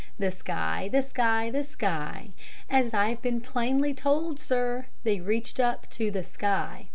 The 0.17 0.31
sky, 0.31 0.89
the 0.91 1.03
sky, 1.03 1.51
the 1.51 1.61
sky; 1.63 2.29
As 2.71 2.91
I've 2.91 3.21
been 3.21 3.39
plainly 3.39 3.93
told, 3.93 4.39
sir, 4.39 4.87
they 5.03 5.19
reached 5.19 5.59
up 5.59 5.87
to 5.91 6.09
the 6.09 6.23
sky. 6.23 6.87